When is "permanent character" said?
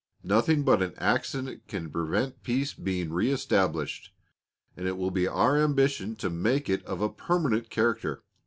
7.13-8.23